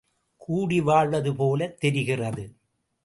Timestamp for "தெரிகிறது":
1.79-2.45